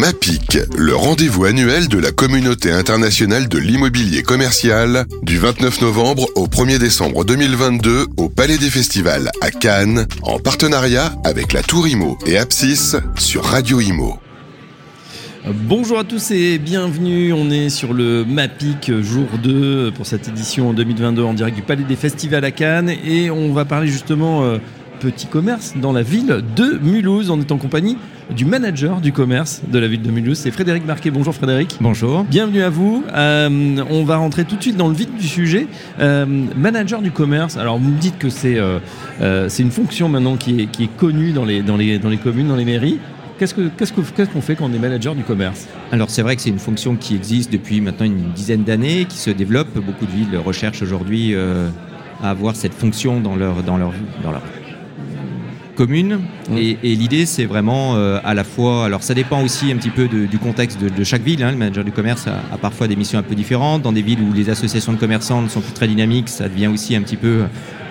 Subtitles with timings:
[0.00, 6.46] MAPIC, le rendez-vous annuel de la communauté internationale de l'immobilier commercial, du 29 novembre au
[6.46, 12.16] 1er décembre 2022 au Palais des Festivals à Cannes, en partenariat avec la Tour Imo
[12.24, 14.18] et Apsis sur Radio Imo.
[15.46, 17.34] Bonjour à tous et bienvenue.
[17.34, 21.84] On est sur le MAPIC jour 2 pour cette édition 2022 en direct du Palais
[21.84, 24.58] des Festivals à Cannes et on va parler justement euh,
[25.00, 27.30] petit commerce dans la ville de Mulhouse.
[27.30, 27.96] On est en compagnie
[28.36, 31.10] du manager du commerce de la ville de Mulhouse, c'est Frédéric Marquet.
[31.10, 31.78] Bonjour Frédéric.
[31.80, 32.22] Bonjour.
[32.22, 33.02] Bienvenue à vous.
[33.12, 35.66] Euh, on va rentrer tout de suite dans le vif du sujet.
[35.98, 36.26] Euh,
[36.56, 38.58] manager du commerce, alors vous me dites que c'est
[39.48, 42.18] c'est une fonction maintenant qui est, qui est connue dans les, dans, les, dans les
[42.18, 42.98] communes, dans les mairies.
[43.38, 45.66] Qu'est-ce qu'on fait quand on est manager du commerce?
[45.92, 49.16] Alors c'est vrai que c'est une fonction qui existe depuis maintenant une dizaine d'années, qui
[49.16, 49.74] se développe.
[49.74, 51.68] Beaucoup de villes recherchent aujourd'hui euh,
[52.22, 53.92] à avoir cette fonction dans leur, dans leur,
[54.22, 54.42] dans leur
[55.74, 56.20] commune.
[56.48, 56.56] Mmh.
[56.56, 59.90] Et, et l'idée c'est vraiment euh, à la fois, alors ça dépend aussi un petit
[59.90, 61.42] peu de, du contexte de, de chaque ville.
[61.42, 61.52] Hein.
[61.52, 63.82] Le manager du commerce a, a, parfois des missions un peu différentes.
[63.82, 66.68] Dans des villes où les associations de commerçants ne sont plus très dynamiques, ça devient
[66.68, 67.44] aussi un petit peu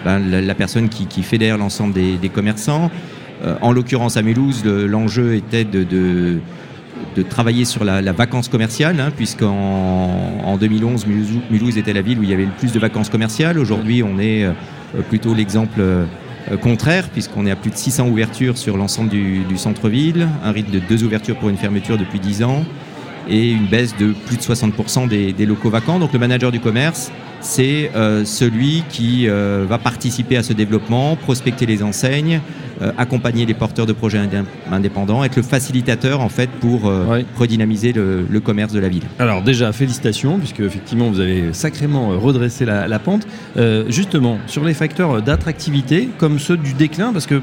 [0.06, 2.90] ben, la, la, personne qui, qui fédère l'ensemble des, des commerçants.
[3.44, 6.40] Euh, en l'occurrence à Mulhouse, l'enjeu était de, de,
[7.16, 12.02] de, travailler sur la, la vacance commerciale, hein, puisqu'en en 2011, Mulhouse, Mulhouse, était la
[12.02, 13.58] ville où il y avait le plus de vacances commerciales.
[13.58, 14.52] Aujourd'hui, on est euh,
[15.08, 15.82] plutôt l'exemple
[16.58, 20.80] contraire, puisqu'on est à plus de 600 ouvertures sur l'ensemble du, centre-ville, un rythme de
[20.80, 22.66] deux ouvertures pour une fermeture depuis 10 ans,
[23.28, 26.00] et une baisse de plus de 60% des, des locaux vacants.
[26.00, 31.16] Donc le manager du commerce, c'est euh, celui qui euh, va participer à ce développement,
[31.16, 32.42] prospecter les enseignes,
[32.82, 34.20] euh, accompagner les porteurs de projets
[34.72, 36.92] indépendants, être le facilitateur en fait pour
[37.38, 39.04] redynamiser le, le, commerce de la ville.
[39.20, 43.28] Alors déjà félicitations puisque effectivement vous avez sacrément redressé la, la pente.
[43.88, 47.42] justement sur les facteurs d'attractivité comme ceux du déclin parce que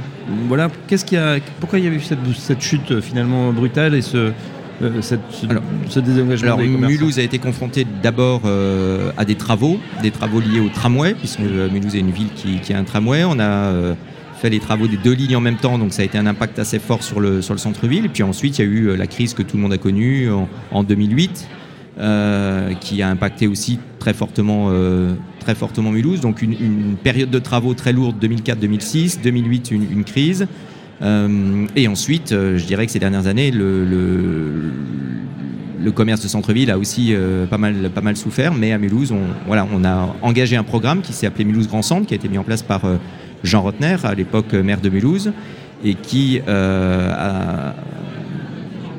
[0.49, 3.95] voilà qu'est-ce qu'il y a pourquoi il y a eu cette, cette chute finalement brutale
[3.95, 4.33] et ce
[4.83, 9.79] euh, cette, alors, ce désengagement alors, Mulhouse a été confronté d'abord euh, à des travaux,
[10.03, 12.85] des travaux liés au tramway, puisque euh, Mulhouse est une ville qui, qui, a un
[12.85, 13.25] tramway.
[13.25, 13.95] On a euh,
[14.41, 16.59] fait les travaux des deux lignes en même temps, donc ça a été un impact
[16.59, 18.11] assez fort sur le, sur le centre-ville.
[18.11, 20.49] Puis ensuite, il y a eu la crise que tout le monde a connue en,
[20.73, 21.49] en 2008,
[22.81, 24.71] qui a impacté aussi très fortement,
[25.41, 26.21] très fortement Mulhouse.
[26.21, 30.47] Donc une, une, période de travaux très lourde 2004-2006, 2008 une, une crise.
[31.03, 34.73] Euh, et ensuite, euh, je dirais que ces dernières années, le, le,
[35.83, 39.13] le commerce de centre-ville a aussi euh, pas, mal, pas mal souffert, mais à Mulhouse,
[39.13, 42.17] on, voilà, on a engagé un programme qui s'est appelé Mulhouse Grand Centre, qui a
[42.17, 42.97] été mis en place par euh,
[43.45, 45.33] Jean Rotner, à l'époque maire de Mulhouse,
[45.85, 47.75] et qui euh, a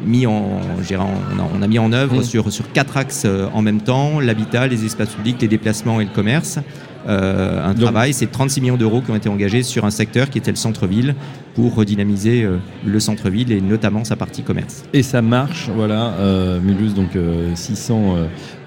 [0.06, 3.81] mis en, on a, on a mis en œuvre sur, sur quatre axes en même
[3.81, 6.59] temps, l'habitat, les espaces publics, les déplacements et le commerce
[7.07, 8.13] un Donc, travail.
[8.13, 11.16] C'est 36 millions d'euros qui ont été engagés sur un secteur qui était le centre-ville
[11.57, 14.84] pour redynamiser euh, le centre-ville et notamment sa partie commerce.
[14.94, 16.13] Et ça marche, voilà.
[16.19, 18.16] Euh, Mulhouse, donc euh, 600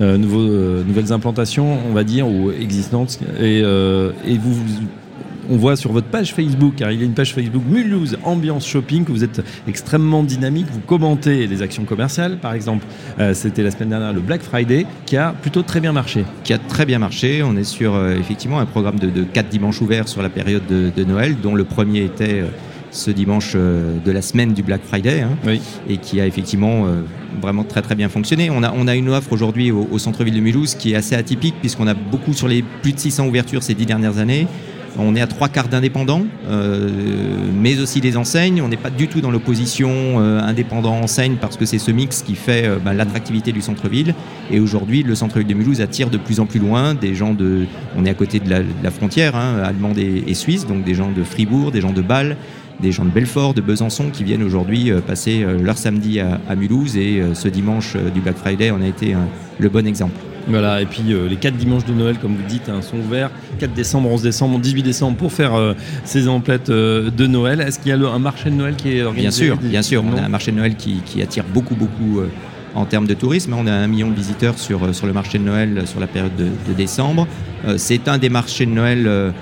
[0.01, 3.21] euh, nouveaux, euh, nouvelles implantations, on va dire, ou existantes.
[3.41, 4.65] Et, et vous, vous
[5.51, 8.67] on voit sur votre page Facebook, car il y a une page Facebook Mulhouse Ambiance
[8.67, 12.87] Shopping, que vous êtes extrêmement dynamique, vous commentez les actions commerciales, par exemple,
[13.19, 16.25] euh, c'était la semaine dernière le Black Friday, qui a plutôt très bien marché.
[16.45, 19.49] Qui a très bien marché, on est sur euh, effectivement un programme de, de 4
[19.49, 22.41] dimanches ouverts sur la période de, de Noël, dont le premier était...
[22.41, 22.47] Euh,
[22.93, 25.61] ce dimanche de la semaine du Black Friday hein, oui.
[25.89, 27.03] et qui a effectivement euh,
[27.41, 28.51] vraiment très très bien fonctionné.
[28.51, 31.15] On a, on a une offre aujourd'hui au, au centre-ville de Mulhouse qui est assez
[31.15, 34.49] atypique puisqu'on a beaucoup sur les plus de 600 ouvertures ces dix dernières années.
[34.99, 36.89] On est à trois quarts d'indépendants, euh,
[37.55, 38.61] mais aussi des enseignes.
[38.61, 42.35] On n'est pas du tout dans l'opposition euh, indépendant-enseigne parce que c'est ce mix qui
[42.35, 44.15] fait euh, bah, l'attractivité du centre-ville.
[44.51, 47.67] Et aujourd'hui, le centre-ville de Mulhouse attire de plus en plus loin des gens de.
[47.97, 51.23] On est à côté de la, frontière hein, allemande et, suisse, donc des gens de
[51.23, 52.37] Fribourg, des gens de Bâle,
[52.81, 56.97] des gens de Belfort, de Besançon qui viennent aujourd'hui passer leur samedi à, Mulhouse.
[56.97, 59.15] Et ce dimanche du Black Friday en a été
[59.59, 60.17] le bon exemple.
[60.49, 63.31] Voilà, et puis euh, les 4 dimanches de Noël, comme vous dites, hein, sont ouverts.
[63.59, 65.75] 4 décembre, 11 décembre, 18 décembre pour faire euh,
[66.05, 67.61] ces emplettes euh, de Noël.
[67.61, 69.83] Est-ce qu'il y a le, un marché de Noël qui est organisé Bien sûr, bien
[69.83, 70.05] sûr.
[70.05, 72.21] On a un marché de Noël qui, qui attire beaucoup, beaucoup
[72.75, 73.55] en termes de tourisme.
[73.55, 76.35] On a un million de visiteurs sur, sur le marché de Noël sur la période
[76.37, 77.27] de, de décembre.
[77.77, 79.33] C'est un des marchés de Noël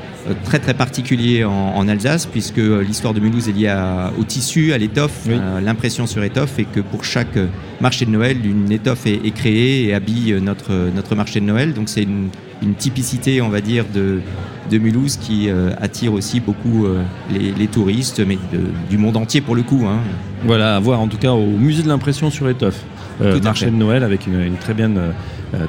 [0.45, 4.73] très très particulier en, en Alsace puisque l'histoire de Mulhouse est liée à, au tissu,
[4.73, 5.37] à l'étoffe, oui.
[5.63, 7.39] l'impression sur étoffe et que pour chaque
[7.81, 11.75] marché de Noël, une étoffe est, est créée et habille notre, notre marché de Noël.
[11.75, 12.29] Donc c'est une,
[12.63, 14.21] une, typicité, on va dire, de,
[14.71, 17.03] de Mulhouse qui euh, attire aussi beaucoup euh,
[17.33, 19.85] les, les, touristes, mais de, du monde entier pour le coup.
[19.87, 19.99] Hein.
[20.45, 22.83] Voilà, à voir en tout cas au musée de l'impression sur étoffe.
[23.21, 24.93] Euh, marché de Noël avec une, une très bien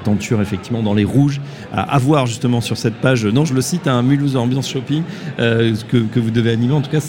[0.03, 1.41] tenture effectivement dans les rouges
[1.73, 3.25] à, avoir justement sur cette page.
[3.25, 5.03] Non, je le cite, un Mulhouse Ambiance Shopping
[5.37, 6.73] que, que, vous devez animer.
[6.73, 6.99] En tout cas,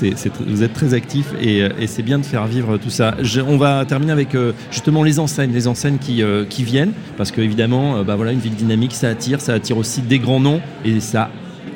[0.46, 3.14] vous êtes très actif et, et, c'est bien de faire vivre tout ça.
[3.46, 4.37] on va terminer avec
[4.70, 8.55] justement les enseignes, les enseignes qui, qui viennent parce que évidemment, bah voilà, une ville
[8.55, 11.31] dynamique, ça attire, ça attire aussi des grands noms et ça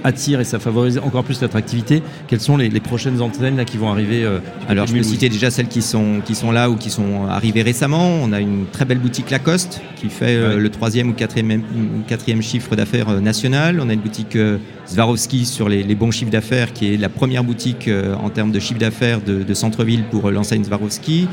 [0.04, 2.02] attire et ça favorise encore plus l'attractivité.
[2.28, 5.50] Quelles sont les, prochaines antennes là, qui vont arriver euh, Alors, je peux citer déjà
[5.50, 8.20] celles qui sont, qui sont là ou qui sont arrivées récemment.
[8.22, 11.62] On a une très belle boutique Lacoste qui fait euh, le troisième ou quatrième,
[12.06, 13.80] quatrième chiffre d'affaires euh, national.
[13.80, 14.36] On a une boutique
[14.84, 17.88] Swarovski sur les, bons chiffres d'affaires qui est la première boutique
[18.20, 21.28] en termes de chiffre d'affaires de, de centre-ville pour l'enseigne Swarovski.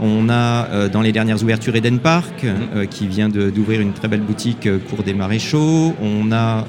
[0.00, 4.08] On a euh, dans les dernières ouvertures Eden Park euh, qui vient d'ouvrir une très
[4.08, 5.94] belle boutique euh, cours des maréchaux.
[6.02, 6.66] On a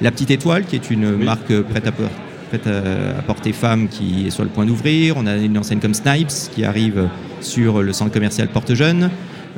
[0.00, 4.50] La Petite Étoile qui est une marque prête à, porter femme qui est sur le
[4.50, 5.16] point d'ouvrir.
[5.16, 7.08] On a une enseigne comme Snipes qui arrive
[7.40, 9.10] sur le centre commercial Porte-Jeune.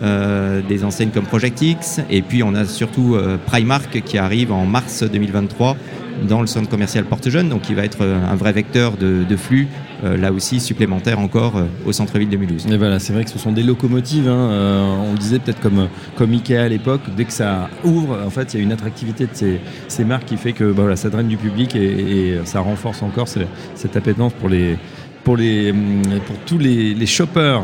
[0.03, 3.17] des enseignes comme Project X et puis on a surtout
[3.47, 5.77] Primark qui arrive en mars 2023
[6.23, 9.69] dans le centre commercial Porte-Jeune, donc il va être euh, un vrai vecteur de, flux,
[10.05, 12.67] euh, là aussi supplémentaire encore euh, au centre-ville de Mulhouse.
[12.71, 15.89] Et voilà, c'est vrai que ce sont des locomotives, hein, on le disait peut-être comme,
[16.17, 19.27] comme Ikea à l'époque, dès que ça ouvre, en fait, il y a une attractivité
[19.27, 19.59] de
[19.89, 23.29] ces, marques qui fait que bah, voilà, ça draine du public et, ça renforce encore
[23.29, 24.77] cette appétence pour, les,
[25.23, 25.73] pour, les,
[26.27, 27.63] pour tous les, les shoppers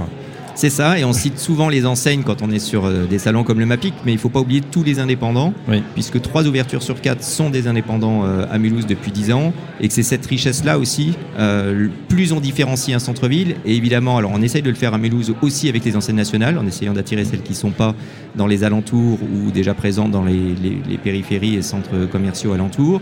[0.60, 3.44] c'est ça, et on cite souvent les enseignes quand on est sur euh, des salons
[3.44, 5.54] comme le MAPIC, mais il ne faut pas oublier tous les indépendants,
[5.94, 9.88] puisque trois ouvertures sur quatre sont des indépendants euh, à Mulhouse depuis dix ans, et
[9.88, 14.42] que c'est cette richesse-là aussi, euh, plus on différencie un centre-ville, et évidemment, alors on
[14.42, 17.40] essaye de le faire à Mulhouse aussi avec les enseignes nationales, en essayant d'attirer celles
[17.40, 17.94] qui ne sont pas
[18.34, 20.54] dans les alentours ou déjà présentes dans les,
[20.86, 23.00] les périphéries et centres commerciaux alentours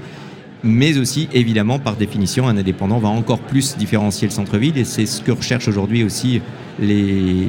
[0.65, 5.07] mais aussi évidemment par définition un indépendant va encore plus différencier le centre-ville et c'est
[5.07, 6.41] ce que recherchent aujourd'hui aussi
[6.81, 7.49] les,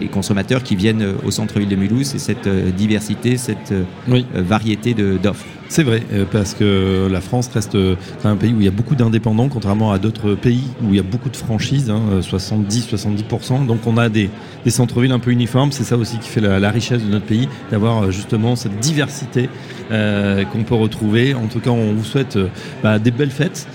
[0.00, 4.94] les, consommateurs qui viennent au centre-ville de Mulhouse, c'est cette euh, diversité, cette euh, variété
[4.94, 5.44] d'offres.
[5.70, 7.76] C'est vrai, euh, parce que la France reste
[8.24, 10.98] un pays où il y a beaucoup d'indépendants, contrairement à d'autres pays où il y
[10.98, 11.92] a beaucoup de franchises,
[12.22, 13.52] 70-70%.
[13.52, 14.30] Hein, Donc on a des,
[14.64, 15.70] des centres-villes un peu uniformes.
[15.72, 19.50] C'est ça aussi qui fait la, richesse de notre pays, d'avoir justement cette diversité
[19.90, 21.34] qu'on peut retrouver.
[21.34, 22.38] En tout cas, on vous souhaite
[22.82, 23.66] bah, des belles fêtes,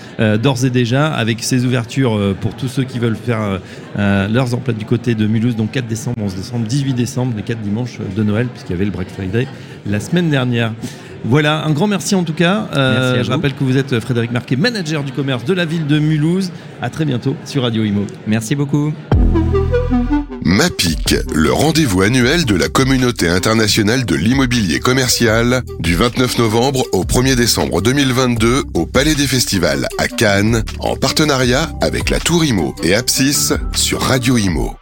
[0.42, 3.60] d'ores et déjà, avec ces ouvertures pour tous ceux qui veulent faire
[3.98, 7.60] leurs emplettes du côté de Mulhouse, donc 4 décembre, 11 décembre, 18 décembre, les 4
[7.60, 9.48] dimanches de Noël, puisqu'il y avait le Black Friday
[9.86, 10.74] la semaine dernière.
[11.26, 12.68] Voilà, un grand merci en tout cas.
[12.76, 16.00] Euh, je rappelle que vous êtes Frédéric Marquet, manager du commerce de la ville de
[16.00, 16.52] Mulhouse.
[16.82, 18.06] À très bientôt sur Radio Imo.
[18.28, 18.94] Merci beaucoup.
[20.46, 27.06] MAPIC, le rendez-vous annuel de la communauté internationale de l'immobilier commercial, du 29 novembre au
[27.06, 32.76] 1er décembre 2022 au Palais des Festivals à Cannes, en partenariat avec la Tour Imo
[32.84, 34.76] et Apsis sur Radio Imo.